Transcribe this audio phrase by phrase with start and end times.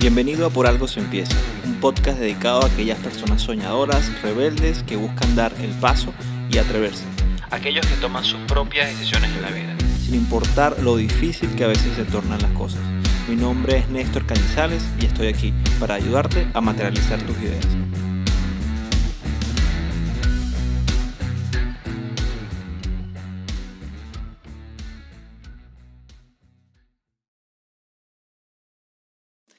[0.00, 4.96] Bienvenido a Por Algo Se Empieza, un podcast dedicado a aquellas personas soñadoras, rebeldes, que
[4.96, 6.14] buscan dar el paso
[6.50, 7.04] y atreverse.
[7.50, 11.68] Aquellos que toman sus propias decisiones en la vida, sin importar lo difícil que a
[11.68, 12.80] veces se tornan las cosas.
[13.28, 17.66] Mi nombre es Néstor Cañizales y estoy aquí para ayudarte a materializar tus ideas.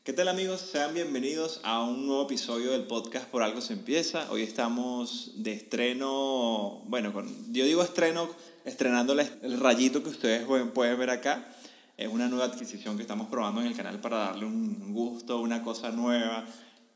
[0.03, 0.61] ¿Qué tal amigos?
[0.61, 4.31] Sean bienvenidos a un nuevo episodio del podcast Por Algo Se Empieza.
[4.31, 8.27] Hoy estamos de estreno, bueno, con, yo digo estreno,
[8.65, 11.53] estrenándoles el rayito que ustedes pueden ver acá.
[11.97, 15.61] Es una nueva adquisición que estamos probando en el canal para darle un gusto, una
[15.61, 16.45] cosa nueva.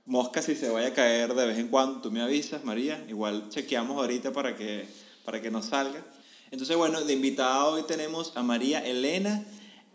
[0.07, 3.05] Mosca si se vaya a caer de vez en cuando, tú me avisas, María.
[3.07, 4.87] Igual chequeamos ahorita para que,
[5.23, 6.03] para que nos salga.
[6.49, 9.45] Entonces, bueno, de invitada hoy tenemos a María Elena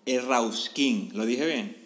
[0.07, 1.11] Errauskin.
[1.15, 1.80] ¿Lo dije bien?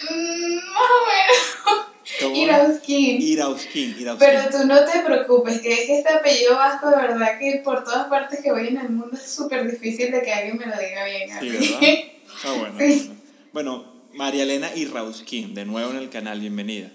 [0.00, 1.92] Mm, más o menos.
[2.20, 3.22] Irauskin.
[3.22, 7.60] Irauskin, Pero tú no te preocupes, que es que este apellido vasco, de verdad, que
[7.64, 10.66] por todas partes que voy en el mundo es súper difícil de que alguien me
[10.66, 11.30] lo diga bien.
[11.40, 11.98] Sí, ¿verdad?
[12.44, 12.74] Ah, bueno.
[12.78, 13.12] Sí.
[13.52, 16.90] Bueno, María Elena Irauskin, de nuevo en el canal, bienvenida.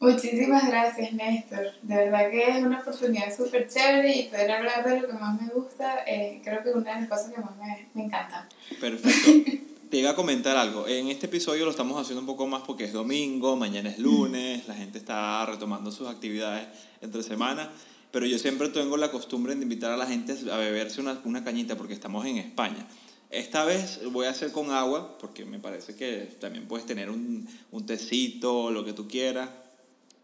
[0.00, 1.72] Muchísimas gracias, Néstor.
[1.82, 5.40] De verdad que es una oportunidad súper chévere y poder hablar de lo que más
[5.40, 8.48] me gusta, eh, creo que es una de las cosas que más me, me encanta.
[8.80, 9.52] Perfecto.
[9.90, 10.86] Te iba a comentar algo.
[10.86, 14.68] En este episodio lo estamos haciendo un poco más porque es domingo, mañana es lunes,
[14.68, 16.68] la gente está retomando sus actividades
[17.00, 17.70] entre semana.
[18.10, 21.42] Pero yo siempre tengo la costumbre de invitar a la gente a beberse una, una
[21.42, 22.86] cañita porque estamos en España.
[23.30, 27.48] Esta vez voy a hacer con agua porque me parece que también puedes tener un,
[27.70, 29.48] un tecito, lo que tú quieras,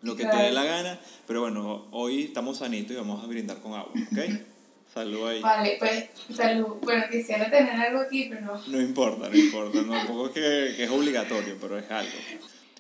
[0.02, 1.00] lo que te dé la gana.
[1.26, 4.18] Pero bueno, hoy estamos sanitos y vamos a brindar con agua, ¿ok?
[4.94, 5.40] Salud ahí.
[5.40, 6.76] Vale, pues salud.
[6.82, 8.62] Bueno, quisiera tener algo aquí, pero no.
[8.68, 9.82] No importa, no importa.
[9.82, 12.12] No, tampoco es que, que, es obligatorio, pero es algo.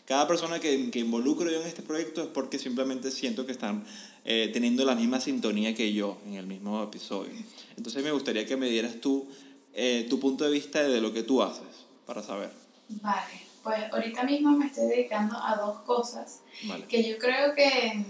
[0.06, 3.84] Cada persona que, que involucro yo en este proyecto es porque simplemente siento que están
[4.24, 7.32] eh, teniendo la misma sintonía que yo en el mismo episodio.
[7.76, 9.28] Entonces me gustaría que me dieras tú
[9.72, 12.50] eh, tu punto de vista de lo que tú haces, para saber.
[12.88, 16.42] Vale, pues ahorita mismo me estoy dedicando a dos cosas
[16.88, 18.04] que yo creo que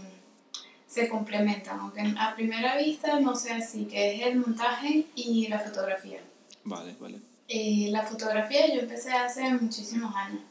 [0.94, 5.58] se complementan, aunque a primera vista no sea así, que es el montaje y la
[5.58, 6.20] fotografía.
[6.62, 7.18] Vale, vale.
[7.48, 10.42] Eh, la fotografía yo empecé hace muchísimos años.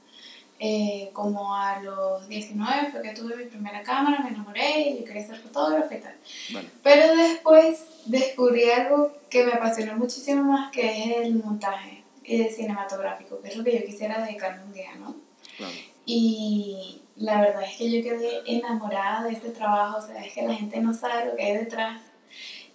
[0.59, 5.05] Eh, como a los 19 fue que tuve mi primera cámara, me enamoré y yo
[5.05, 6.15] quería ser fotógrafa y tal.
[6.53, 6.67] Vale.
[6.83, 13.47] Pero después descubrí algo que me apasionó muchísimo más, que es el montaje cinematográfico, que
[13.47, 15.15] es lo que yo quisiera dedicarme un día, ¿no?
[15.57, 15.73] Claro.
[16.05, 20.41] Y la verdad es que yo quedé enamorada de este trabajo, o sea, es que
[20.41, 22.01] la gente no sabe lo que hay detrás.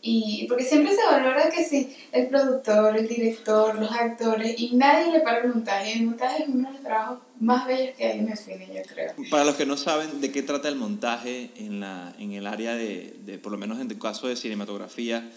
[0.00, 5.10] Y porque siempre se valora que sí, el productor, el director, los actores, y nadie
[5.10, 5.94] le para el montaje.
[5.94, 8.82] El montaje es uno de los trabajos más bellos que hay en el cine, yo
[8.86, 9.12] creo.
[9.28, 12.76] Para los que no saben de qué trata el montaje en, la, en el área
[12.76, 15.28] de, de, por lo menos en el caso de cinematografía,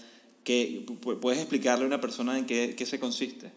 [0.44, 0.86] ¿qué,
[1.20, 3.52] ¿puedes explicarle a una persona en qué, qué se consiste?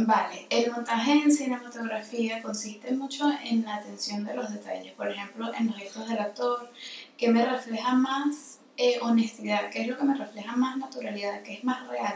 [0.00, 5.52] Vale, el montaje en cinematografía consiste mucho en la atención de los detalles, por ejemplo,
[5.52, 6.70] en los gestos del actor,
[7.16, 11.54] que me refleja más eh, honestidad, que es lo que me refleja más naturalidad, que
[11.54, 12.14] es más real,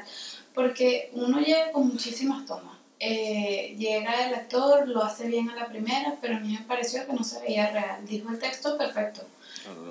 [0.55, 2.77] porque uno llega con muchísimas tomas.
[3.01, 7.05] Eh, llega el actor, lo hace bien a la primera, pero a mí me pareció
[7.05, 8.07] que no se veía real.
[8.07, 9.23] Dijo el texto perfecto,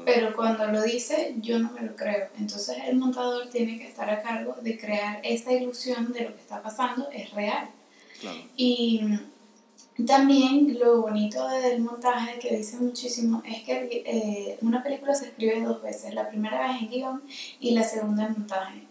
[0.06, 2.30] pero cuando lo dice yo no me lo creo.
[2.40, 6.40] Entonces el montador tiene que estar a cargo de crear esa ilusión de lo que
[6.40, 7.70] está pasando es real.
[8.56, 9.02] Y
[10.06, 15.62] también lo bonito del montaje que dice muchísimo es que eh, una película se escribe
[15.62, 17.24] dos veces, la primera vez en guion
[17.60, 18.84] y la segunda en montaje,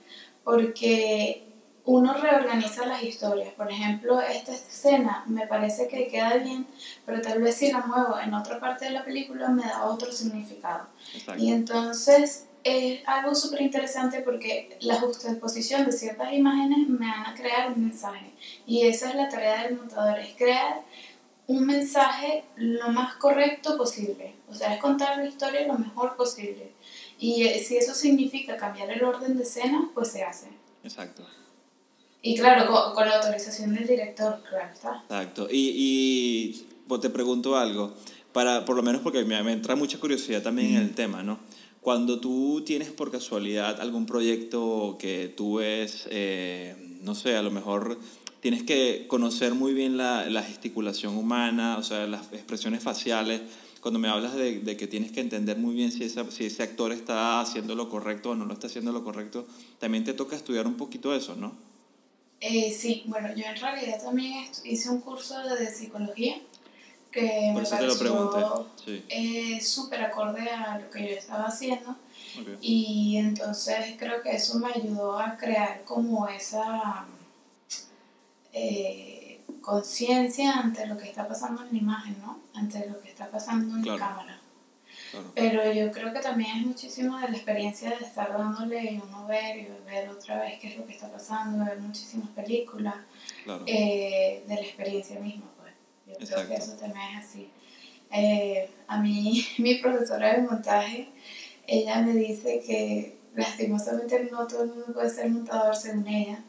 [0.44, 1.50] porque
[1.84, 3.52] uno reorganiza las historias.
[3.54, 6.66] Por ejemplo, esta escena me parece que queda bien,
[7.06, 10.12] pero tal vez si la muevo en otra parte de la película me da otro
[10.12, 10.88] significado.
[11.38, 17.34] Y entonces es algo súper interesante porque la juxtaposición de ciertas imágenes me van a
[17.34, 18.32] crear un mensaje.
[18.66, 20.82] Y esa es la tarea del montador, es crear
[21.46, 24.34] un mensaje lo más correcto posible.
[24.48, 26.72] O sea, es contar la historia lo mejor posible.
[27.18, 30.48] Y eh, si eso significa cambiar el orden de escena, pues se hace.
[30.84, 31.26] Exacto.
[32.22, 35.02] Y claro, con, la autorización del director, claro está.
[35.02, 35.48] Exacto.
[35.50, 37.94] Y, y pues te pregunto algo,
[38.32, 41.38] para, por lo menos porque me, me entra mucha curiosidad también en el tema, ¿no?
[41.80, 47.50] Cuando tú tienes por casualidad algún proyecto que tú ves, eh, no sé, a lo
[47.50, 47.98] mejor
[48.40, 53.40] tienes que conocer muy bien la, la, gesticulación humana, o sea, las expresiones faciales.
[53.80, 56.62] Cuando me hablas de, de que tienes que entender muy bien si, esa, si ese
[56.62, 59.46] actor está haciendo lo correcto o no lo está haciendo lo correcto,
[59.78, 61.54] también te toca estudiar un poquito eso, ¿no?
[62.40, 66.36] Eh, sí, bueno, yo en realidad también hice un curso de psicología
[67.10, 69.04] que Por me pareció Sí.
[69.08, 71.96] eh, súper acorde a lo que yo estaba haciendo
[72.60, 77.06] y entonces creo que eso me ayudó a crear como esa
[78.52, 82.38] eh, conciencia ante lo que está pasando en la imagen, ¿no?
[82.54, 83.98] Ante lo que está pasando en Claro.
[83.98, 84.38] cámara.
[85.10, 85.32] Claro.
[85.34, 89.26] Pero yo creo que también es muchísimo de la experiencia de estar dándole y uno
[89.26, 92.94] ver y ver otra vez qué es lo que está pasando, ver muchísimas películas,
[93.44, 93.64] Claro.
[93.66, 95.46] eh, de la experiencia misma,
[96.18, 96.72] Yo creo que Exacto.
[96.72, 97.50] eso también es así.
[98.12, 101.08] Eh, a mí, mi profesora de montaje,
[101.66, 106.42] ella me dice que lastimosamente no todo el mundo puede ser montador según ella,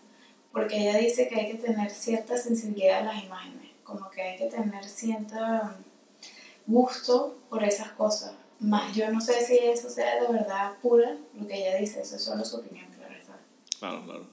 [0.51, 4.37] porque ella dice que hay que tener cierta sensibilidad a las imágenes, como que hay
[4.37, 5.35] que tener cierto
[6.65, 8.33] gusto por esas cosas.
[8.59, 12.15] Más yo no sé si eso sea de verdad pura, lo que ella dice, eso
[12.15, 13.39] es solo su opinión, claro está.
[13.79, 14.27] Claro, claro.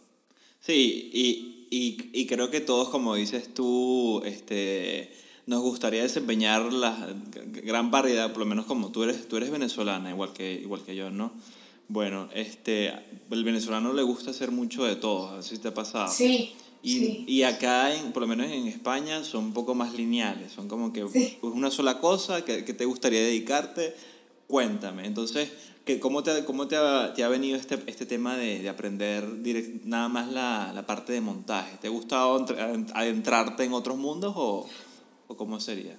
[0.60, 5.12] Sí, y, y, y creo que todos, como dices tú, este,
[5.46, 7.14] nos gustaría desempeñar la
[7.64, 10.94] gran variedad, por lo menos como tú eres, tú eres venezolana, igual que, igual que
[10.96, 11.32] yo, ¿no?
[11.88, 12.92] Bueno, este,
[13.30, 16.12] el venezolano le gusta hacer mucho de todo, así te ha pasado.
[16.12, 17.24] Sí, Y, sí.
[17.26, 20.92] y acá, en, por lo menos en España, son un poco más lineales, son como
[20.92, 21.38] que Sí.
[21.42, 23.94] una sola cosa que, que te gustaría dedicarte,
[24.48, 25.06] cuéntame.
[25.06, 25.52] Entonces,
[26.00, 29.84] ¿cómo, te, cómo te, ha, te ha venido este, este tema de, de aprender direct-
[29.84, 31.76] nada más la, la parte de montaje?
[31.80, 34.68] ¿Te ha gustado entr- adentrarte en otros mundos o,
[35.28, 35.96] o cómo sería?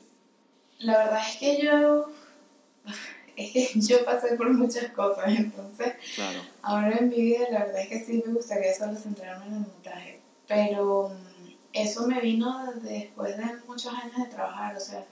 [0.79, 2.07] La verdad es que yo,
[3.37, 7.81] es que yo pasé por muchas cosas, entonces Claro, ahora en mi vida la verdad
[7.81, 12.71] es que sí me gustaría solo centrarme en el montaje, pero mm, eso me vino
[12.81, 15.05] después de muchos años de trabajar, o sea,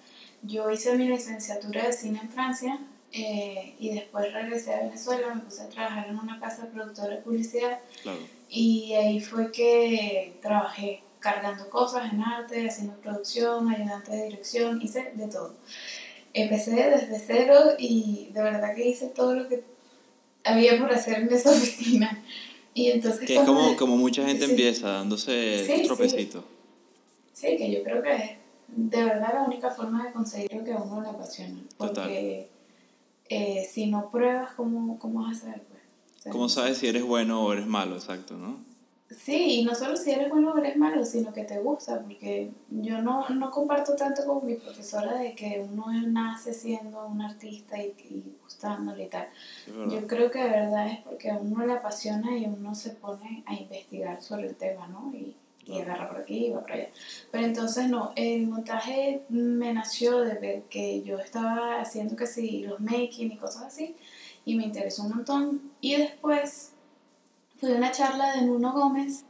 [0.44, 2.80] yo hice mi licenciatura de cine en Francia
[3.12, 7.22] eh, y después regresé a Venezuela, me puse a trabajar en una casa productora de
[7.22, 8.20] publicidad claro.
[8.50, 15.12] y ahí fue que trabajé cargando cosas en arte, haciendo producción, ayudante de dirección, hice
[15.16, 15.56] de todo.
[16.34, 19.64] Empecé desde cero y de verdad que hice todo lo que
[20.44, 22.24] había por hacer en esa oficina.
[22.74, 24.52] Y entonces Que es como, como mucha gente Sí.
[24.52, 25.84] empieza, dándose Sí, sí.
[25.88, 26.44] tropecitos.
[27.34, 28.32] Sí, que yo creo que es
[28.68, 31.60] de verdad la única forma de conseguir lo que a uno le apasiona.
[31.78, 32.04] Total.
[32.04, 32.48] Porque
[33.30, 35.64] eh, si no pruebas, ¿cómo, cómo vas a saber?
[35.64, 35.82] Pues?
[36.18, 37.96] O sea, ¿Cómo sabes si eres bueno o eres malo?
[37.96, 38.66] Exacto, ¿no?
[39.10, 42.52] Sí, y no solo si eres bueno o eres malo, sino que te gusta, porque
[42.70, 47.82] yo no, no comparto tanto con mi profesora de que uno nace siendo un artista
[47.82, 49.30] y, y gustándole y tal.
[49.90, 53.44] Yo creo que de verdad es porque a uno le apasiona y uno se pone
[53.46, 55.14] a investigar sobre el tema, ¿no?
[55.14, 56.90] Y, y agarra por aquí y va por allá.
[57.32, 62.64] Pero entonces no, el montaje me nació de ver que yo estaba haciendo que sí,
[62.68, 63.96] los making y cosas así,
[64.46, 65.72] y me interesó un montón.
[65.82, 66.72] Y después
[67.60, 69.26] fui a una charla de Nuno Gómez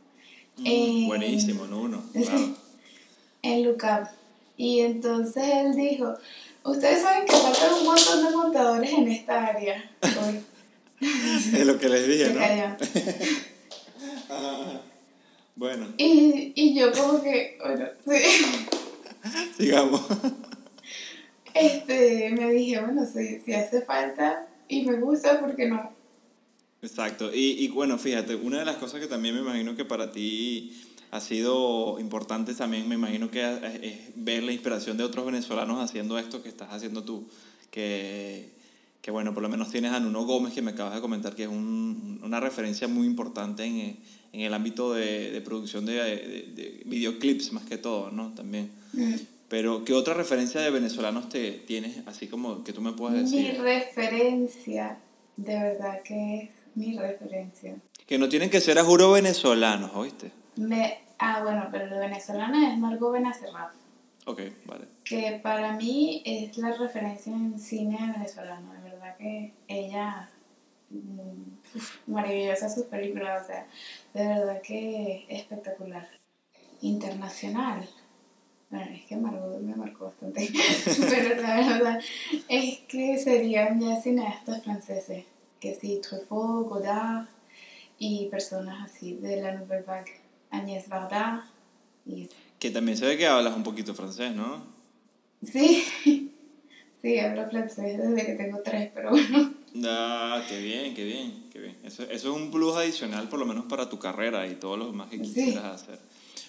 [0.57, 1.81] Mm, eh, buenísimo, ¿no?
[1.81, 2.03] Uno.
[2.13, 2.23] sí.
[2.23, 2.55] Claro.
[3.43, 4.09] en Lucap.
[4.57, 6.15] Y entonces él dijo,
[6.63, 9.91] ustedes saben que faltan un montón de montadores en esta área.
[10.99, 12.39] Es lo que les dije, se ¿no?
[15.57, 18.55] Bueno, Y, y yo como que, bueno, sí.
[19.57, 20.01] sigamos.
[21.53, 25.91] Este, me dije, bueno, si, si hace falta y me gusta, ¿por qué no?
[26.83, 27.33] Exacto.
[27.33, 30.79] Y, y bueno, fíjate, una de las cosas que también me imagino que para ti
[31.09, 35.83] ha sido importante también, me imagino que es, es ver la inspiración de otros venezolanos
[35.83, 37.27] haciendo esto que estás haciendo tú.
[37.71, 38.56] Que,
[39.01, 41.43] que bueno, por lo menos tienes a Nuno Gómez, que me acabas de comentar que
[41.43, 43.97] es un- una referencia muy importante en, eh,
[44.33, 48.33] en el ámbito de, de producción de, de- de videoclips más que todo, ¿no?
[48.33, 48.69] También.
[48.93, 49.13] Mm.
[49.49, 53.43] Pero, ¿qué otra referencia de venezolanos te tienes, así como que tú me puedas Mi
[53.43, 53.61] decir?
[53.61, 54.97] referencia,
[55.37, 57.75] de verdad que es mi referencia.
[58.05, 60.31] Que no tienen que ser a juro venezolanos, ¿oíste?
[60.57, 63.71] Me, ah, bueno, pero la venezolana es Margot Benacerraf,
[64.25, 64.85] Ok, vale.
[65.05, 68.73] que para mí es la referencia en cine venezolano.
[69.17, 70.29] Que ella,
[70.89, 73.67] mm, maravillosa sus películas, o sea,
[74.13, 76.07] de verdad que espectacular.
[76.81, 77.89] Internacional.
[78.69, 80.49] Bueno, es que Margot me marcó bastante,
[81.09, 81.99] pero la verdad
[82.49, 85.25] es que serían ya cineastas franceses,
[85.59, 87.27] que sí, Truffaut, Godard
[87.97, 90.21] y personas así de la Nouvelle Vague,
[90.51, 91.49] Agnès Varda
[92.05, 94.63] y Que también se ve que hablas un poquito francés, ¿no?
[95.43, 96.33] Sí,
[97.07, 99.53] sí, hablo francés desde que tengo tres, pero bueno.
[99.85, 101.77] Ah, qué bien, qué bien, qué bien.
[101.83, 104.87] Eso, eso es un plus adicional por lo menos para tu carrera y todo lo
[104.87, 105.23] demás que Sí.
[105.23, 105.99] quisieras hacer.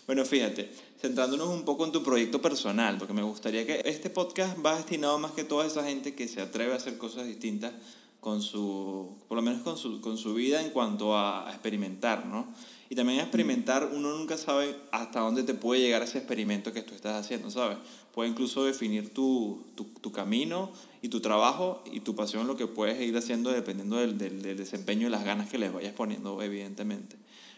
[0.06, 4.56] Bueno, fíjate, centrándonos un poco en tu proyecto personal, porque me gustaría que este podcast
[4.64, 7.72] va destinado más que toda esa gente que se atreve a hacer cosas distintas
[8.20, 12.24] con su, por lo menos con su, con su vida en cuanto a, a experimentar,
[12.26, 12.46] ¿no?
[12.90, 16.94] Y también experimentar, uno nunca sabe hasta dónde te puede llegar ese experimento que tú
[16.94, 17.76] estás haciendo, ¿sabes?
[18.14, 20.70] Puede incluso definir tu, tu, tu camino
[21.02, 24.56] y tu trabajo y tu pasión, lo que puedes ir haciendo dependiendo del, del, del
[24.56, 27.16] desempeño y las ganas que les vayas poniendo, evidentemente.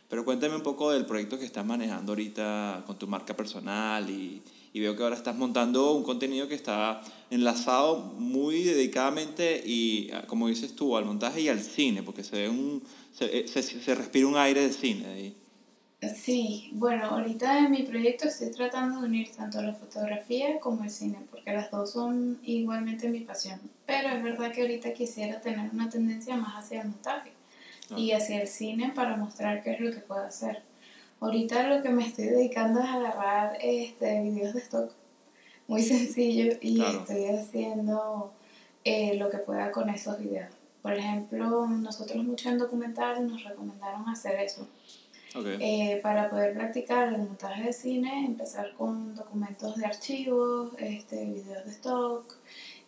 [0.08, 4.42] Pero cuéntame un poco del proyecto que estás manejando ahorita con tu marca personal y,
[4.72, 10.48] y veo que ahora estás montando un contenido que está enlazado muy dedicadamente y, como
[10.48, 12.82] dices tú, al montaje y al cine, porque se, ve un,
[13.12, 15.36] se, se, se respira un aire de cine ahí.
[16.16, 20.90] Sí, bueno, ahorita en mi proyecto estoy tratando de unir tanto la fotografía como el
[20.90, 23.60] cine, porque las dos son igualmente mi pasión.
[23.84, 27.32] Pero es verdad que ahorita quisiera tener una tendencia más hacia el montaje
[27.96, 30.62] y hacia el cine para mostrar qué es lo que puedo hacer.
[31.20, 34.92] Ahorita lo que me estoy dedicando es agarrar este, videos de stock,
[35.66, 37.00] muy sencillo, y Claro.
[37.00, 38.32] estoy haciendo
[38.84, 40.54] eh, lo que pueda con esos videos.
[40.82, 44.66] Por ejemplo, nosotros mucho en documental nos recomendaron hacer eso.
[45.34, 45.46] Ok.
[45.60, 51.64] Eh, para poder practicar el montaje de cine, empezar con documentos de archivos, este, videos
[51.66, 52.34] de stock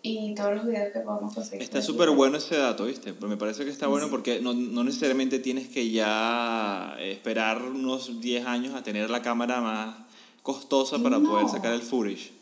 [0.00, 1.62] y todos los videos que podamos conseguir.
[1.62, 3.12] Está súper bueno ese dato, ¿viste?
[3.14, 4.11] Pero me parece que está bueno Sí.
[4.11, 9.61] porque no, no necesariamente tienes que ya esperar unos 10 años a tener la cámara
[9.61, 9.94] más
[10.42, 11.30] costosa para No.
[11.30, 12.32] poder sacar el footage.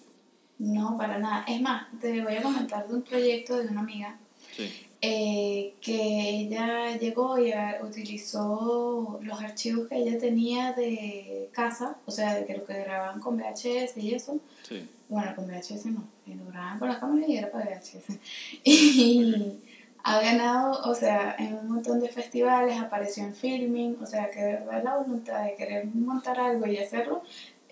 [0.59, 1.45] No, para nada.
[1.47, 4.19] Es más, te voy a comentar de un proyecto de una amiga
[4.57, 4.71] Sí.
[5.03, 7.53] Eh, que ella llegó y
[7.83, 13.21] utilizó los archivos que ella tenía de casa, o sea, de que lo que grababan
[13.21, 14.39] con VHS y eso.
[14.63, 14.87] Sí.
[15.09, 18.19] Bueno, con VHS no, lo grababan con la cámara y era para VHS.
[18.65, 19.61] Y
[20.03, 24.41] ha ganado, o sea, en un montón de festivales, apareció en filming, o sea, que
[24.41, 27.23] de verdad la voluntad de querer montar algo y hacerlo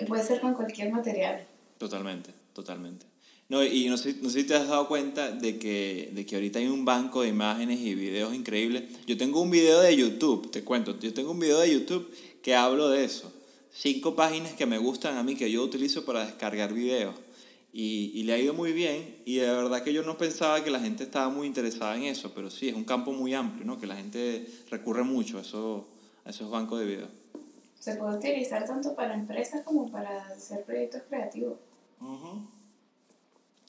[0.06, 1.47] puede ser con cualquier material.
[1.78, 3.08] Totalmente, totalmente.
[3.49, 6.35] No, y no sé, no sé si te has dado cuenta de que, de que
[6.35, 8.85] ahorita hay un banco de imágenes y videos increíbles.
[9.07, 12.11] Yo tengo un video de YouTube, te cuento, yo tengo un video de YouTube
[12.43, 13.33] que hablo de eso.
[13.73, 17.14] Cinco páginas que me gustan a mí, que yo utilizo para descargar videos.
[17.73, 19.17] Y, y le ha ido muy bien.
[19.25, 22.33] Y de verdad que yo no pensaba que la gente estaba muy interesada en eso,
[22.35, 23.78] pero sí, es un campo muy amplio, ¿no?
[23.78, 25.88] Que la gente recurre mucho a, eso,
[26.26, 27.11] a esos bancos de videos.
[27.78, 31.55] Se puede utilizar tanto para empresas como para hacer proyectos creativos.
[32.00, 32.58] Ujú.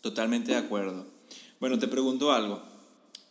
[0.02, 1.06] Totalmente de acuerdo.
[1.60, 2.62] Bueno, te pregunto algo.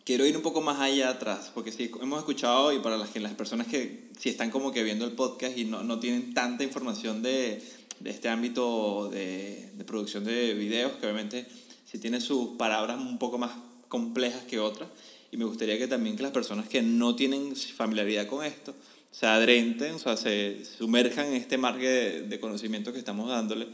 [0.04, 3.34] Quiero ir un poco más allá atrás, porque sí, hemos escuchado, y para las, las
[3.34, 7.22] personas que si están como que viendo el podcast y no, no tienen tanta información
[7.22, 7.62] de,
[8.00, 11.46] de este ámbito de, producción de videos, que obviamente
[11.84, 13.52] sí tiene sus palabras un poco más
[13.88, 14.88] complejas que otras,
[15.30, 18.74] y me gustaría que también que las personas que no tienen familiaridad con esto,
[19.10, 23.68] se adrenten, o sea, se sumerjan en este mar de, de conocimiento que estamos dándole.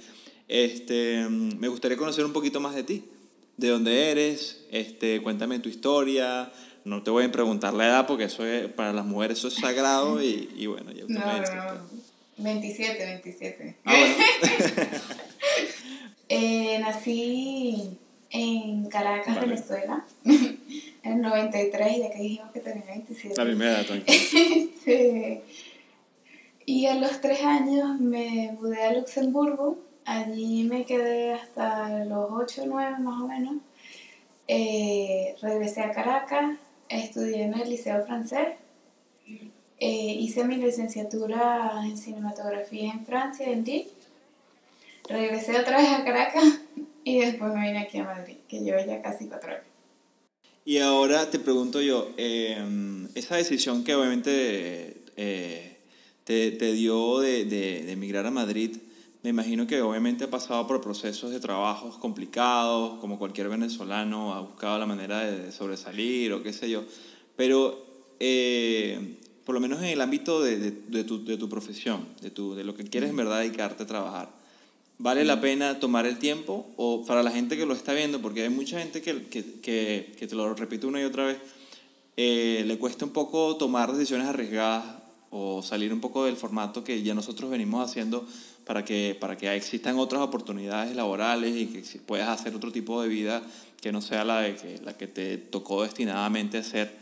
[0.49, 3.05] Este, mm, me gustaría conocer un poquito más de ti,
[3.57, 6.53] de dónde eres, este, cuéntame tu historia.
[6.85, 9.55] No te voy a preguntar la edad porque eso es, para las mujeres eso es
[9.55, 11.55] sagrado y, y bueno, ya usted No, me dice.
[11.55, 11.81] no, pues.
[12.39, 12.45] no.
[12.45, 13.77] 27, 27.
[13.85, 14.15] Ah, bueno.
[16.29, 17.99] Eh, nací
[18.31, 19.47] en Caracas, Vale.
[19.49, 20.59] Venezuela, en
[21.05, 23.35] el 93, ya que dijimos que tenía 27.
[23.37, 24.19] La primera tranquilo.
[24.85, 25.41] Sí.
[26.67, 29.79] Y a los tres años me mudé a Luxemburgo.
[30.05, 33.55] Allí me quedé hasta los 8 o 9 más o menos.
[34.47, 36.59] Eh, regresé a Caracas,
[36.89, 38.49] estudié en el Liceo Francés.
[39.79, 43.89] Eh, hice mi licenciatura en cinematografía en Francia, en Lille.
[45.09, 46.45] Regresé otra vez a Caracas
[47.05, 49.65] y después me vine aquí a Madrid, que llevo ya casi cuatro años.
[50.67, 52.57] Y ahora te pregunto yo, eh,
[53.15, 55.77] esa decisión que obviamente eh,
[56.25, 58.79] te, te dio de, de, de emigrar a Madrid,
[59.25, 64.41] me imagino que obviamente ha pasado por procesos de trabajos complicados, como cualquier venezolano ha
[64.43, 66.85] buscado la manera de sobresalir o qué sé yo,
[67.35, 67.87] pero
[68.21, 69.17] eh,
[69.47, 72.55] por lo menos en el ámbito de, de, de, tu, de tu profesión, de, tu,
[72.55, 74.45] de lo que quieres en verdad dedicarte a trabajar,
[74.97, 76.71] ¿Vale la pena tomar el tiempo?
[76.77, 80.15] O para la gente que lo está viendo, porque hay mucha gente que, que, que,
[80.17, 81.39] que te lo repito una y otra vez,
[82.17, 84.85] eh, le cuesta un poco tomar decisiones arriesgadas
[85.37, 88.25] o salir un poco del formato que ya nosotros venimos haciendo
[88.65, 93.09] para que, para que existan otras oportunidades laborales y que puedas hacer otro tipo de
[93.09, 93.43] vida
[93.81, 96.95] que no sea la, de que, la que te tocó destinadamente hacer.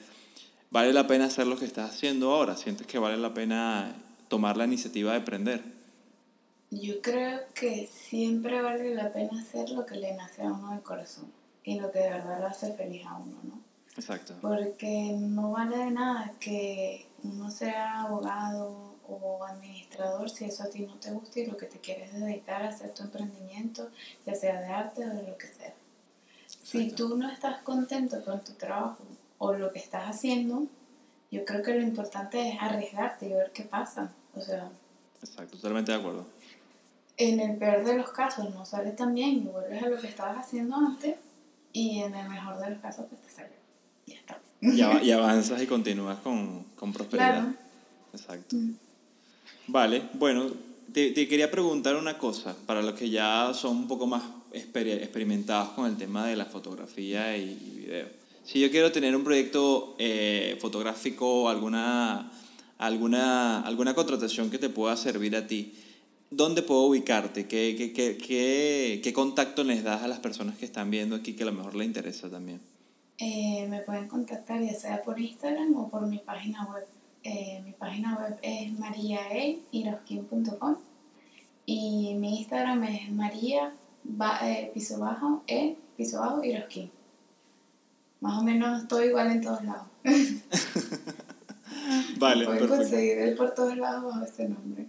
[0.71, 2.57] ¿Vale la pena hacer lo que estás haciendo ahora?
[2.57, 3.95] ¿Sientes que vale la pena
[4.29, 5.63] tomar la iniciativa de aprender?
[6.71, 10.81] Yo creo que siempre vale la pena hacer lo que le nace a uno del
[10.81, 11.31] corazón
[11.65, 13.61] y lo que de verdad lo hace feliz a uno, ¿no?
[13.95, 14.35] Exacto.
[14.41, 20.81] Porque no vale de nada que uno sea abogado o administrador si eso a ti
[20.87, 23.91] no te gusta y lo que te quieres dedicar a hacer tu emprendimiento,
[24.27, 25.75] ya sea de arte o de lo que sea.
[26.47, 28.99] Si tú no estás contento con tu trabajo
[29.39, 30.67] o lo que estás haciendo,
[31.31, 34.13] yo creo que lo importante es arriesgarte y ver qué pasa.
[34.35, 34.71] O sea,
[35.23, 36.27] Exacto, totalmente de acuerdo.
[37.17, 40.09] en el peor de los casos no sale tan bien y vuelves a lo que
[40.09, 41.17] estabas haciendo antes
[41.73, 43.53] y en el mejor de los casos pues te sale.
[44.07, 44.39] Ya está.
[44.61, 47.41] Y, av- y avanzas y continúas con, con prosperidad.
[47.41, 47.55] Claro.
[48.13, 48.57] Exacto.
[48.57, 48.75] Mm.
[49.67, 50.51] Vale, bueno,
[50.93, 55.03] te, te quería preguntar una cosa, para los que ya son un poco más exper-
[55.03, 58.07] experimentados con el tema de la fotografía y, y video.
[58.45, 62.33] Si yo quiero tener un proyecto eh, fotográfico, alguna,
[62.79, 65.75] alguna, alguna contratación que te pueda servir a ti,
[66.31, 67.47] ¿dónde puedo ubicarte?
[67.47, 71.35] ¿Qué, qué, qué, qué, qué contacto les das a las personas que están viendo aquí
[71.35, 72.61] que a lo mejor les interesa también?
[73.19, 76.85] Eh, me pueden contactar ya sea por Instagram o por mi página web.
[77.25, 80.77] Eh, mi página web es mariaeiroskin.com
[81.67, 86.91] y mi Instagram es maría ba- eh, piso bajo e piso bajo iroskin.
[88.21, 89.87] Más o menos todo igual en todos lados.
[92.19, 92.77] Vale, Pueden perfecto.
[92.83, 94.87] conseguir por todos lados bajo ese nombre.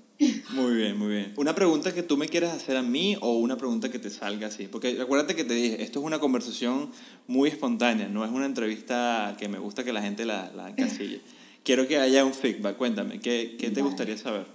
[0.51, 1.33] Muy bien, muy bien.
[1.37, 4.47] Una pregunta que tú me quieras hacer a mí o una pregunta que te salga
[4.47, 4.67] así.
[4.67, 6.91] Porque acuérdate que te dije, esto es una conversación
[7.27, 11.21] muy espontánea, no es una entrevista que me gusta que la gente la, la encasille.
[11.63, 12.77] Quiero que haya un feedback.
[12.77, 13.83] Cuéntame, ¿qué, qué te Vale.
[13.83, 14.45] gustaría saber?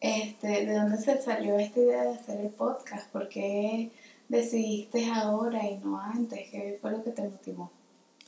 [0.00, 3.10] Este, ¿De dónde se salió esta idea de hacer el podcast?
[3.10, 3.90] ¿Por qué
[4.28, 6.48] decidiste ahora y no antes?
[6.50, 7.70] ¿Qué fue lo que te motivó?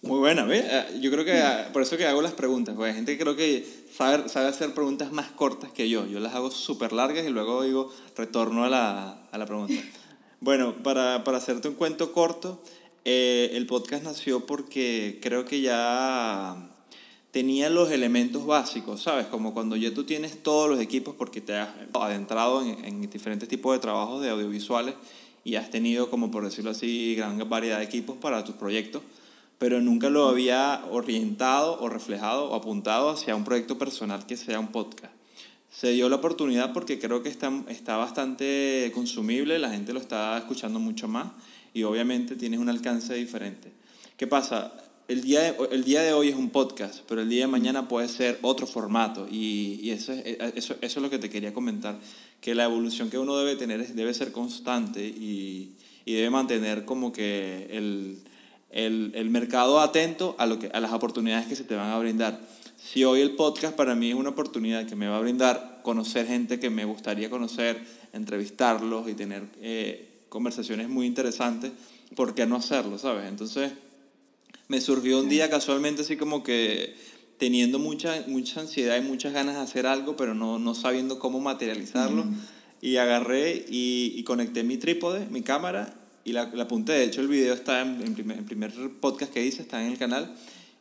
[0.03, 0.65] Muy buena, ¿ves?
[0.65, 3.23] Eh, Yo creo que ah, por eso que hago las preguntas, porque hay gente que
[3.23, 6.07] creo que sabe, sabe hacer preguntas más cortas que yo.
[6.07, 9.75] Yo las hago súper largas y luego digo, retorno a la, a la pregunta.
[10.41, 12.63] Bueno, para, para hacerte un cuento corto,
[13.05, 16.71] eh, el podcast nació porque creo que ya
[17.31, 19.27] tenía los elementos básicos, ¿sabes?
[19.27, 23.49] Como cuando ya tú tienes todos los equipos porque te has adentrado en, en diferentes
[23.49, 24.95] tipos de trabajos de audiovisuales
[25.45, 29.03] y has tenido, como por decirlo así, gran variedad de equipos para tus proyectos,
[29.59, 34.61] pero nunca lo había orientado o reflejado o apuntado hacia un proyecto personal que sea
[34.61, 35.13] un podcast.
[35.71, 40.37] Se dio la oportunidad porque creo que está, está bastante consumible, la gente lo está
[40.39, 41.29] escuchando mucho más
[41.75, 43.73] y obviamente tienes un alcance diferente.
[44.17, 44.73] ¿Qué pasa?
[45.09, 47.89] El día, de, el día de hoy es un podcast, pero el día de mañana
[47.89, 51.55] puede ser otro formato y, y eso, es, eso, eso es lo que te quería
[51.55, 51.99] comentar,
[52.43, 55.73] que la evolución que uno debe tener es, debe ser constante y,
[56.05, 58.19] y debe mantener como que el,
[58.71, 61.99] el, el mercado atento a, lo que, a las oportunidades que se te van a
[61.99, 62.39] brindar.
[62.77, 66.27] Si hoy el podcast para mí es una oportunidad que me va a brindar conocer
[66.27, 71.73] gente que me gustaría conocer, entrevistarlos y tener eh, conversaciones muy interesantes,
[72.15, 73.27] ¿por qué no hacerlo, sabes?
[73.27, 73.73] Entonces,
[74.69, 76.95] me surgió un día casualmente así como que
[77.39, 81.41] teniendo mucha, mucha ansiedad y muchas ganas de hacer algo, pero no, no sabiendo cómo
[81.41, 82.27] materializarlo.
[82.81, 86.93] Y agarré y, y, conecté mi trípode, mi cámara, y la, la apunté.
[86.93, 90.37] De hecho, el video está en el primer, podcast que hice, está en el canal.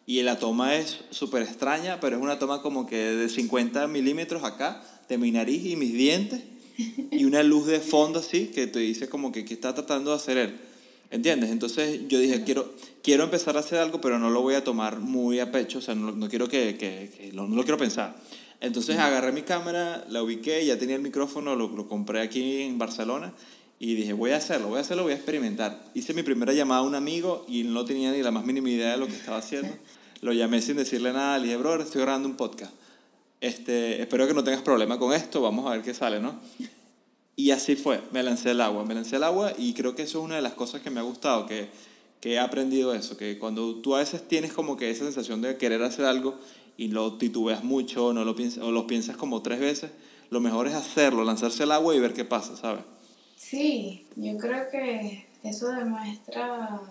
[0.06, 4.44] Y la toma es súper extraña, pero es una toma como que de 50 milímetros
[4.44, 6.42] acá, de mi nariz y mis dientes,
[7.12, 10.18] y una luz de fondo así, que te dice como que qué está tratando de
[10.18, 10.60] hacer él.
[11.10, 11.52] ¿Entiendes?
[11.52, 15.00] Entonces yo dije, quiero, quiero empezar a hacer algo, pero no lo voy a tomar
[15.00, 17.78] muy a pecho, o sea, no, no quiero que, que, que lo, no lo quiero
[17.78, 18.16] pensar.
[18.60, 22.78] Entonces agarré mi cámara, la ubiqué, ya tenía el micrófono, lo, lo compré aquí en
[22.78, 23.34] Barcelona
[23.80, 25.84] y dije, voy a hacerlo, voy a hacerlo, voy a experimentar.
[25.94, 28.92] Hice mi primera llamada a un amigo y no tenía ni la más mínima idea
[28.92, 29.74] de lo que estaba haciendo.
[30.20, 32.74] Lo llamé sin decirle nada, le dije, bro, estoy grabando un podcast.
[33.40, 36.40] Este, espero que no tengas problema con esto, vamos a ver qué sale, ¿no?
[37.40, 40.18] Y así fue, me lancé al agua, me lancé al agua y creo que eso
[40.18, 41.70] es una de las cosas que me ha gustado, que,
[42.20, 45.56] que he aprendido eso, que cuando tú a veces tienes como que esa sensación de
[45.56, 46.34] querer hacer algo
[46.78, 49.92] y lo titubeas mucho no lo piensas, o lo piensas como tres veces,
[50.32, 52.84] lo mejor es hacerlo, lanzarse al agua y ver qué pasa, ¿sabes?
[53.36, 56.82] Sí, yo creo que eso demuestra,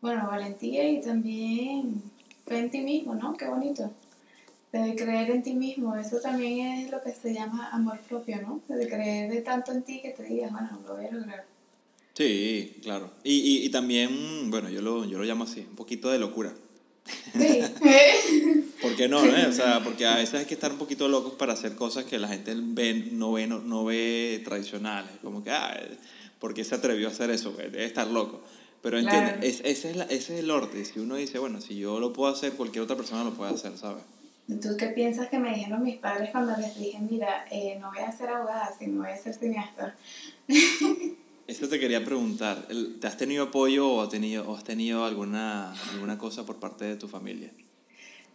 [0.00, 2.02] bueno, valentía y también
[2.46, 3.36] fe en ti mismo, ¿no?
[3.36, 3.90] Qué bonito.
[4.72, 8.60] De creer en ti mismo, eso también es lo que se llama amor propio, ¿no?
[8.74, 11.44] De creer de tanto en ti que te digas, bueno, lo voy a lograr.
[12.14, 13.10] Sí, claro.
[13.24, 16.52] Y, y, y también, bueno, yo lo, yo lo llamo así, un poquito de locura.
[17.38, 17.60] Sí.
[18.82, 19.24] ¿Por qué no?
[19.24, 19.46] Eh?
[19.48, 22.18] O sea, porque a veces hay que estar un poquito locos para hacer cosas que
[22.18, 25.10] la gente ve, no, ve, no, no ve tradicionales.
[25.22, 25.78] Como que, ah,
[26.40, 27.52] ¿por qué se atrevió a hacer eso?
[27.52, 28.40] Debe estar loco.
[28.82, 29.46] Pero entiende, Claro.
[29.46, 30.84] es, ese, es la- ese es el norte.
[30.84, 33.76] Si uno dice, bueno, si yo lo puedo hacer, cualquier otra persona lo puede hacer,
[33.78, 34.02] ¿sabes?
[34.46, 37.98] ¿Tú qué piensas que me dijeron mis padres cuando les dije, mira, eh, no voy
[37.98, 39.96] a ser abogada, sino voy a ser cineasta?
[41.48, 42.66] Esto te quería preguntar.
[43.00, 46.84] ¿Te has tenido apoyo o has tenido, o has tenido alguna, alguna cosa por parte
[46.84, 47.50] de tu familia?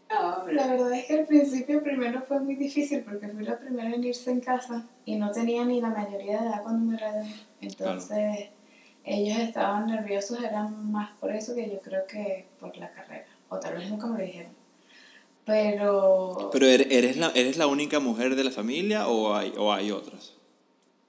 [0.10, 3.96] No, la verdad es que al principio primero fue muy difícil porque fui la primera
[3.96, 7.34] en irse en casa y no tenía ni la mayoría de edad cuando me gradué.
[7.62, 8.50] Entonces
[9.06, 13.26] ellos estaban nerviosos, eran más por eso que yo creo que por la carrera.
[13.48, 14.61] O tal vez nunca me lo dijeron.
[15.52, 16.50] Pero...
[16.54, 19.92] ¿Pero er- eres la, eres la única mujer de la familia o hay, o hay
[19.92, 20.34] otras?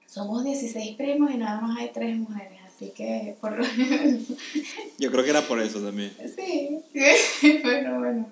[0.05, 3.63] Somos 16 primos y nada más hay 3 mujeres, así que por lo
[4.99, 6.11] Yo creo que era por eso también.
[6.35, 6.77] Sí,
[7.63, 8.27] pero bueno,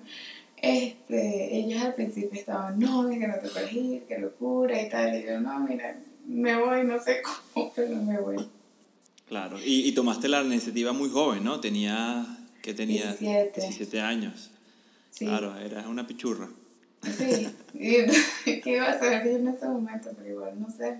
[0.60, 5.18] este, ellos al principio estaban, no, que no te puedes ir, qué locura y tal,
[5.18, 7.22] y yo, no, mira, me voy, no sé
[7.54, 8.36] cómo, pero me voy.
[9.28, 9.58] Claro.
[9.64, 11.58] Y, y tomaste la iniciativa muy joven, ¿no?
[11.58, 12.26] Tenía,
[12.60, 13.60] que tenía 17.
[13.62, 14.50] 17 años.
[15.12, 16.48] Sí, Claro, eras una pichurra.
[17.02, 17.96] sí, y
[18.62, 20.10] ¿qué iba a hacer yo en ese momento?
[20.16, 20.96] Pero igual, no sé,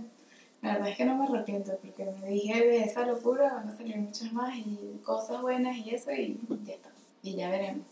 [0.60, 3.76] la verdad es que no me arrepiento, porque me dije de esa locura van a
[3.76, 6.90] salir muchas más y cosas buenas y eso, y ya está,
[7.22, 7.86] y ya veremos.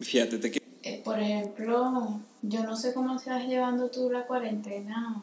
[0.00, 0.62] Fíjate, te.
[0.82, 5.22] Eh, por ejemplo, yo no sé cómo estás llevando tú la cuarentena.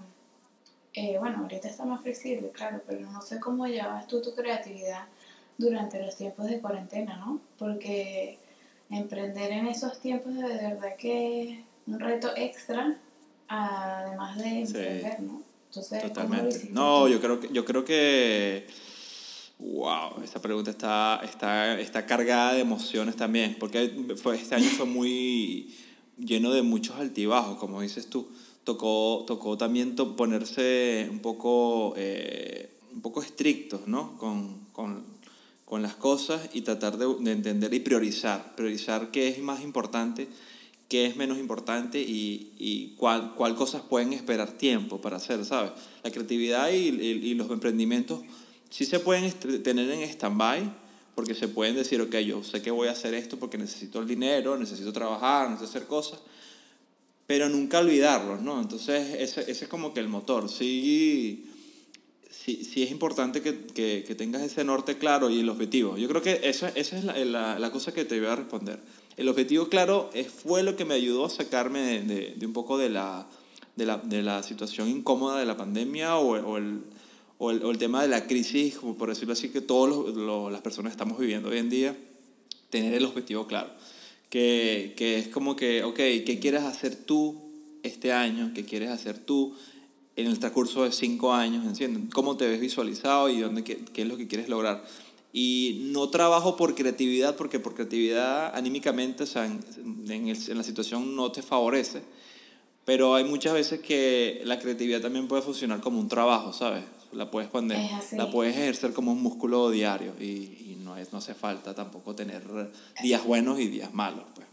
[0.93, 5.05] Eh, bueno, ahorita está más flexible, claro, pero no sé cómo llevas tú tu creatividad
[5.57, 7.41] durante los tiempos de cuarentena, ¿no?
[7.57, 8.37] Porque
[8.89, 12.97] emprender en esos tiempos de verdad que es un reto extra,
[13.47, 14.77] además de Sí.
[14.77, 15.41] emprender, ¿no?
[15.69, 16.69] Entonces, ¿cómo lo Totalmente.
[16.71, 18.67] No, yo creo que, yo creo que
[19.59, 24.85] wow, esta pregunta está, está, está cargada de emociones también, porque fue, este año fue
[24.85, 25.73] muy
[26.17, 28.27] lleno de muchos altibajos, como dices tú.
[28.63, 34.17] Tocó, tocó también to- ponerse un poco, eh, un poco estrictos, ¿no?
[34.17, 35.03] Con, con,
[35.65, 38.55] con las cosas y tratar de, de entender y priorizar.
[38.55, 40.27] Priorizar qué es más importante,
[40.87, 45.71] qué es menos importante y, y cuál, cuál cosas pueden esperar tiempo para hacer, ¿sabes?
[46.03, 48.21] La creatividad y, y- y los emprendimientos
[48.69, 49.31] sí se pueden
[49.63, 50.71] tener en stand-by
[51.15, 54.07] porque se pueden decir, ok, yo sé que voy a hacer esto porque necesito el
[54.07, 56.19] dinero, necesito trabajar, necesito hacer cosas,
[57.25, 58.61] pero nunca olvidarlos, ¿no?
[58.61, 60.47] Entonces, ese, ese es como que el motor.
[60.49, 61.49] Sí,
[62.45, 65.97] sí, sí es importante que, que, que tengas ese norte claro y el objetivo.
[65.97, 68.79] Yo creo que eso, esa es la, la, la cosa que te voy a responder.
[69.17, 70.11] El objetivo claro
[70.43, 73.27] fue lo que me ayudó a sacarme de, de, de un poco de la,
[73.75, 76.81] de, la, de la situación incómoda de la pandemia o, o el,
[77.39, 80.15] o, el, o el tema de la crisis, por decirlo así, que todas
[80.51, 81.97] las personas estamos viviendo hoy en día,
[82.69, 83.71] tener el objetivo claro.
[84.29, 87.41] Que, que es como que, ok, ¿qué quieres hacer tú
[87.83, 88.51] este año?
[88.53, 89.55] ¿Qué quieres hacer tú
[90.15, 91.65] en el transcurso de cinco años?
[91.65, 92.13] ¿Entiendes?
[92.13, 94.83] ¿Cómo te ves visualizado y dónde, qué, qué es lo que quieres lograr?
[95.33, 99.59] Y no trabajo por creatividad, porque por creatividad anímicamente, o sea, en,
[100.09, 102.03] en, el- en la situación no te favorece.
[102.85, 106.83] Pero hay muchas veces que la creatividad también puede funcionar como un trabajo, ¿sabes?
[107.11, 107.77] La puedes poner,
[108.17, 112.13] la puedes ejercer como un músculo diario y, y no, es, no hace falta tampoco
[112.15, 112.43] tener
[113.01, 114.47] días buenos y días malos, pues.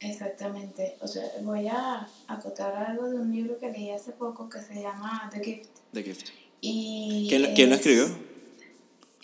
[0.00, 0.96] Exactamente.
[1.00, 4.80] O sea, voy a acotar algo de un libro que leí hace poco que se
[4.82, 5.68] llama The Gift.
[5.92, 6.28] The Gift.
[6.60, 8.06] Y ¿Quién, lo- quién lo es, escribió?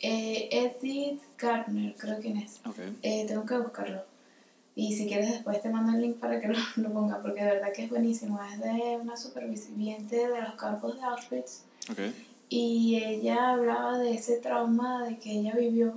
[0.03, 0.49] eh,
[0.83, 2.61] Edith Gardner, creo quién es.
[2.67, 2.79] Ok.
[3.03, 4.03] Eh, tengo que buscarlo.
[4.77, 7.53] Y si quieres después te mando el link para que lo, lo ponga, porque de
[7.53, 8.41] verdad que es buenísimo.
[8.43, 11.63] Es de una superviviente de los campos de Auschwitz.
[11.91, 11.99] Ok.
[12.49, 15.95] Y ella hablaba de ese trauma de que ella vivió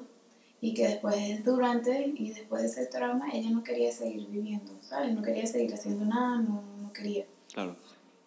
[0.60, 5.14] y que después, durante y después de ese trauma, ella no quería seguir viviendo, ¿sabes?
[5.14, 7.26] No quería seguir haciendo nada, no, no quería.
[7.54, 7.76] Claro,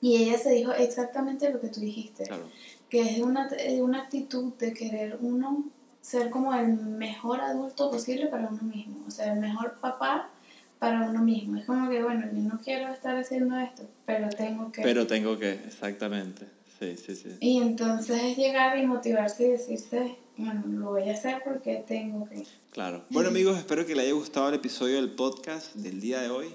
[0.01, 2.45] Y ella se dijo exactamente lo que tú dijiste, claro.
[2.88, 5.64] que es una, eh, una actitud de querer uno
[6.01, 10.31] ser como el mejor adulto posible para uno mismo, o sea, el mejor papá
[10.79, 11.59] para uno mismo.
[11.59, 14.83] Es como que, bueno, yo no quiero estar haciendo esto, pero tengo que...
[14.83, 16.47] Pero tengo que, exactamente.
[16.79, 17.37] Sí, sí, sí.
[17.40, 22.29] Y entonces es llegar y motivarse y decirse, bueno, lo voy a hacer porque tengo
[22.29, 22.44] que...
[22.72, 23.05] Claro.
[23.11, 26.48] Bueno amigos, espero que les haya gustado el episodio del podcast del día de hoy.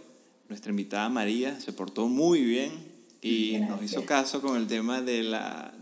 [0.49, 2.71] Nuestra invitada María se portó muy bien
[3.21, 3.91] y nos Gracias.
[3.91, 5.73] hizo caso con el tema de la,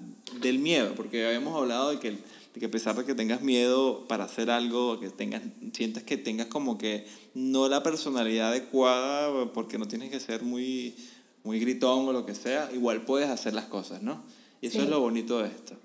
[0.42, 4.08] del miedo, porque habíamos hablado de que, de que a pesar de que tengas miedo
[4.08, 5.42] para hacer algo, que tengas,
[5.74, 10.96] sientas que tengas como que no la personalidad adecuada, porque no tienes que ser muy,
[11.44, 14.24] muy gritón o lo que sea, igual puedes hacer las cosas, ¿no?
[14.62, 14.84] Y eso Sí.
[14.86, 15.76] es lo bonito de esto.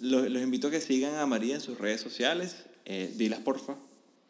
[0.00, 2.64] Los, los invito a que sigan a María en sus redes sociales.
[2.84, 3.76] Eh, dilas, porfa.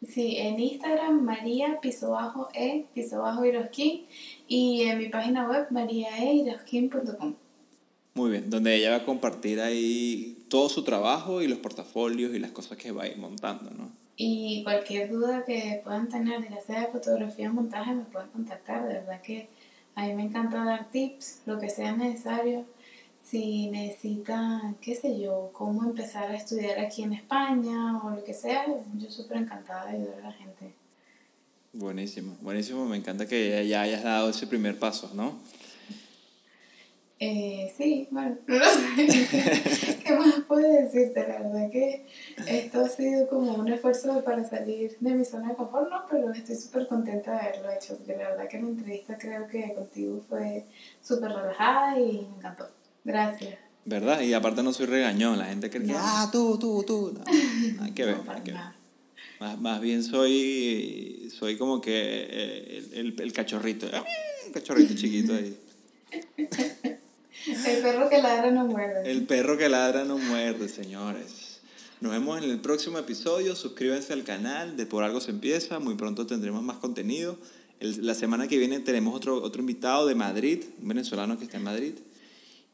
[0.07, 4.05] Sí, en Instagram María piso bajo e piso bajo Iroskin
[4.47, 7.35] y en mi página web mariaeiroskin.com.
[8.13, 12.39] Muy bien, donde ella va a compartir ahí todo su trabajo y los portafolios y
[12.39, 13.91] las cosas que va a ir montando, ¿no?
[14.15, 18.85] Y cualquier duda que puedan tener, ya sea de fotografía o montaje, me pueden contactar.
[18.87, 19.47] De verdad que
[19.95, 22.65] a mí me encanta dar tips, lo que sea necesario.
[23.29, 28.33] Si necesitan, qué sé yo, cómo empezar a estudiar aquí en España o lo que
[28.33, 28.65] sea,
[28.95, 30.73] yo súper encantada de ayudar a la gente.
[31.73, 32.85] Buenísimo, buenísimo.
[32.85, 35.37] Me encanta que ya hayas dado ese primer paso, ¿no?
[37.19, 39.99] Eh, sí, bueno, no lo sé.
[40.03, 41.27] ¿Qué más puedo decirte?
[41.27, 42.07] La verdad que
[42.47, 46.05] esto ha sido como un esfuerzo para salir de mi zona de confort, ¿no?
[46.09, 49.73] Pero estoy súper contenta de haberlo hecho, porque la verdad que la entrevista creo que
[49.75, 50.65] contigo fue
[51.03, 52.78] súper relajada y me encantó.
[53.03, 53.57] Gracias.
[53.85, 54.21] ¿Verdad?
[54.21, 55.97] Y aparte no soy regañón, la gente cree que, No.
[55.99, 57.13] ah, tú, tú, tú.
[57.17, 57.23] No,
[57.83, 58.61] hay que ver, No, que ver.
[59.39, 64.03] Más, más bien soy, soy como que eh, el, el, el cachorrito, ah,
[64.45, 65.57] un cachorrito chiquito ahí.
[66.37, 69.09] El perro que ladra no muerde.
[69.09, 71.61] El perro que ladra no muerde, señores.
[72.01, 73.55] Nos vemos en el próximo episodio.
[73.55, 75.79] Suscríbanse al canal de Por Algo Se Empieza.
[75.79, 77.37] Muy pronto tendremos más contenido.
[77.79, 81.57] El- la semana que viene tenemos otro, otro invitado de Madrid, un venezolano que está
[81.57, 81.93] en Madrid.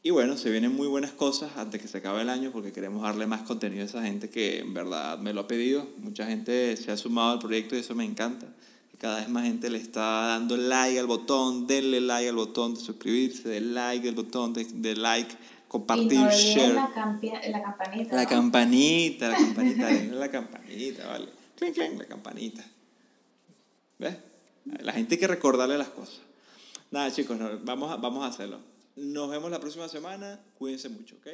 [0.06, 3.02] Y bueno, se vienen muy buenas cosas antes que se acabe el año porque queremos
[3.02, 5.84] darle más contenido a esa gente que en verdad me lo ha pedido.
[5.98, 8.46] Mucha gente se ha sumado al proyecto y eso me encanta.
[9.00, 12.80] Cada vez más gente le está dando like al botón, denle like al botón de
[12.82, 15.34] suscribirse, de like al botón de, de like,
[15.66, 16.74] compartir, y no share.
[16.74, 18.14] la, la campanita.
[18.14, 18.28] La ¿no?
[18.28, 21.28] campanita, la campanita, denle la campanita, vale.
[21.56, 22.64] Clink, clink, la campanita.
[23.98, 24.16] ¿Ves?
[24.82, 26.20] La gente hay que recordarle las cosas.
[26.92, 28.75] Nada, chicos, no, vamos, a, vamos a hacerlo.
[28.96, 30.42] Nos vemos la próxima semana.
[30.54, 31.26] Cuídense mucho, ¿ok?